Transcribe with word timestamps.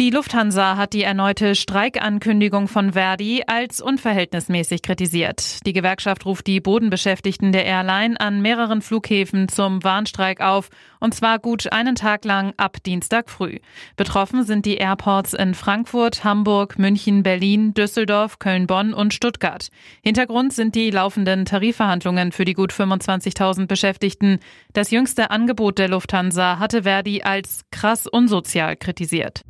Die 0.00 0.10
Lufthansa 0.10 0.76
hat 0.76 0.92
die 0.92 1.04
erneute 1.04 1.54
Streikankündigung 1.54 2.66
von 2.66 2.94
Verdi 2.94 3.44
als 3.46 3.80
unverhältnismäßig 3.80 4.82
kritisiert. 4.82 5.64
Die 5.66 5.72
Gewerkschaft 5.72 6.26
ruft 6.26 6.48
die 6.48 6.60
Bodenbeschäftigten 6.60 7.52
der 7.52 7.64
Airline 7.64 8.20
an 8.20 8.42
mehreren 8.42 8.82
Flughäfen 8.82 9.46
zum 9.46 9.84
Warnstreik 9.84 10.40
auf, 10.40 10.70
und 10.98 11.14
zwar 11.14 11.38
gut 11.38 11.72
einen 11.72 11.94
Tag 11.94 12.24
lang 12.24 12.54
ab 12.56 12.78
Dienstag 12.84 13.30
früh. 13.30 13.60
Betroffen 13.94 14.42
sind 14.42 14.66
die 14.66 14.78
Airports 14.78 15.32
in 15.32 15.54
Frankfurt, 15.54 16.24
Hamburg, 16.24 16.76
München, 16.76 17.22
Berlin, 17.22 17.72
Düsseldorf, 17.72 18.40
Köln-Bonn 18.40 18.94
und 18.94 19.14
Stuttgart. 19.14 19.68
Hintergrund 20.02 20.52
sind 20.52 20.74
die 20.74 20.90
laufenden 20.90 21.44
Tarifverhandlungen 21.44 22.32
für 22.32 22.44
die 22.44 22.54
gut 22.54 22.72
25.000 22.72 23.68
Beschäftigten. 23.68 24.40
Das 24.72 24.90
jüngste 24.90 25.30
Angebot 25.30 25.78
der 25.78 25.86
Lufthansa 25.86 26.58
hatte 26.58 26.82
Verdi 26.82 27.22
als 27.22 27.60
krass 27.70 28.08
unsozial 28.08 28.74
kritisiert. 28.74 29.44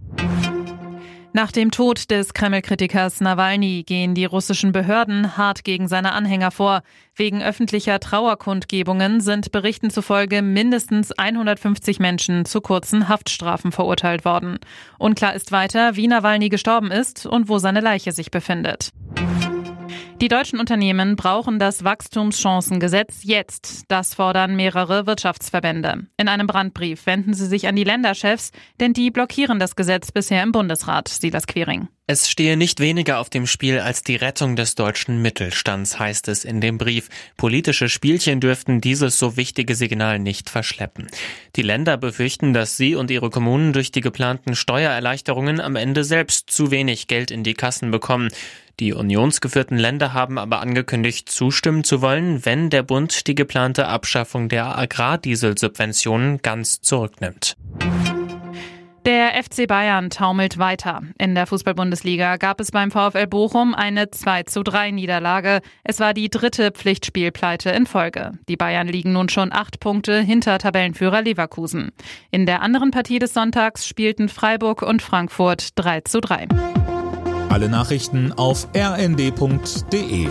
Nach 1.36 1.50
dem 1.50 1.72
Tod 1.72 2.12
des 2.12 2.32
Kreml-Kritikers 2.32 3.20
Nawalny 3.20 3.82
gehen 3.82 4.14
die 4.14 4.24
russischen 4.24 4.70
Behörden 4.70 5.36
hart 5.36 5.64
gegen 5.64 5.88
seine 5.88 6.12
Anhänger 6.12 6.52
vor. 6.52 6.82
Wegen 7.16 7.42
öffentlicher 7.42 7.98
Trauerkundgebungen 7.98 9.20
sind 9.20 9.50
Berichten 9.50 9.90
zufolge 9.90 10.42
mindestens 10.42 11.10
150 11.10 11.98
Menschen 11.98 12.44
zu 12.44 12.60
kurzen 12.60 13.08
Haftstrafen 13.08 13.72
verurteilt 13.72 14.24
worden. 14.24 14.60
Unklar 14.96 15.34
ist 15.34 15.50
weiter, 15.50 15.96
wie 15.96 16.06
Nawalny 16.06 16.50
gestorben 16.50 16.92
ist 16.92 17.26
und 17.26 17.48
wo 17.48 17.58
seine 17.58 17.80
Leiche 17.80 18.12
sich 18.12 18.30
befindet. 18.30 18.92
Die 20.20 20.28
deutschen 20.28 20.60
Unternehmen 20.60 21.16
brauchen 21.16 21.58
das 21.58 21.84
Wachstumschancengesetz 21.84 23.24
jetzt. 23.24 23.84
Das 23.88 24.14
fordern 24.14 24.54
mehrere 24.56 25.06
Wirtschaftsverbände. 25.06 26.06
In 26.16 26.28
einem 26.28 26.46
Brandbrief 26.46 27.04
wenden 27.06 27.34
sie 27.34 27.46
sich 27.46 27.66
an 27.66 27.76
die 27.76 27.84
Länderchefs, 27.84 28.52
denn 28.80 28.92
die 28.92 29.10
blockieren 29.10 29.58
das 29.58 29.76
Gesetz 29.76 30.12
bisher 30.12 30.42
im 30.42 30.52
Bundesrat. 30.52 31.08
Silas 31.08 31.46
Quering. 31.46 31.88
Es 32.06 32.28
stehe 32.28 32.58
nicht 32.58 32.80
weniger 32.80 33.18
auf 33.18 33.30
dem 33.30 33.46
Spiel 33.46 33.78
als 33.78 34.02
die 34.02 34.16
Rettung 34.16 34.56
des 34.56 34.74
deutschen 34.74 35.22
Mittelstands, 35.22 35.98
heißt 35.98 36.28
es 36.28 36.44
in 36.44 36.60
dem 36.60 36.76
Brief. 36.76 37.08
Politische 37.38 37.88
Spielchen 37.88 38.40
dürften 38.40 38.82
dieses 38.82 39.18
so 39.18 39.38
wichtige 39.38 39.74
Signal 39.74 40.18
nicht 40.18 40.50
verschleppen. 40.50 41.06
Die 41.56 41.62
Länder 41.62 41.96
befürchten, 41.96 42.52
dass 42.52 42.76
sie 42.76 42.94
und 42.94 43.10
ihre 43.10 43.30
Kommunen 43.30 43.72
durch 43.72 43.90
die 43.90 44.02
geplanten 44.02 44.54
Steuererleichterungen 44.54 45.62
am 45.62 45.76
Ende 45.76 46.04
selbst 46.04 46.50
zu 46.50 46.70
wenig 46.70 47.06
Geld 47.06 47.30
in 47.30 47.42
die 47.42 47.54
Kassen 47.54 47.90
bekommen. 47.90 48.28
Die 48.80 48.92
unionsgeführten 48.92 49.78
Länder 49.78 50.12
haben 50.12 50.36
aber 50.36 50.60
angekündigt, 50.60 51.30
zustimmen 51.30 51.84
zu 51.84 52.02
wollen, 52.02 52.44
wenn 52.44 52.68
der 52.68 52.82
Bund 52.82 53.28
die 53.28 53.34
geplante 53.34 53.88
Abschaffung 53.88 54.50
der 54.50 54.76
Agrardieselsubventionen 54.76 56.42
ganz 56.42 56.82
zurücknimmt. 56.82 57.56
FC 59.34 59.66
Bayern 59.66 60.10
taumelt 60.10 60.58
weiter. 60.58 61.02
In 61.18 61.34
der 61.34 61.46
Fußball-Bundesliga 61.46 62.36
gab 62.36 62.60
es 62.60 62.70
beim 62.70 62.90
VfL 62.90 63.26
Bochum 63.26 63.74
eine 63.74 64.10
2 64.10 64.44
zu 64.44 64.62
3 64.62 64.92
Niederlage. 64.92 65.60
Es 65.82 66.00
war 66.00 66.14
die 66.14 66.30
dritte 66.30 66.70
Pflichtspielpleite 66.70 67.70
in 67.70 67.86
Folge. 67.86 68.32
Die 68.48 68.56
Bayern 68.56 68.88
liegen 68.88 69.12
nun 69.12 69.28
schon 69.28 69.52
acht 69.52 69.80
Punkte 69.80 70.20
hinter 70.20 70.58
Tabellenführer 70.58 71.22
Leverkusen. 71.22 71.90
In 72.30 72.46
der 72.46 72.62
anderen 72.62 72.92
Partie 72.92 73.18
des 73.18 73.34
Sonntags 73.34 73.86
spielten 73.86 74.28
Freiburg 74.28 74.82
und 74.82 75.02
Frankfurt 75.02 75.70
3 75.74 76.00
zu 76.02 76.20
3. 76.20 76.46
Alle 77.50 77.68
Nachrichten 77.68 78.32
auf 78.32 78.68
rnd.de 78.76 80.28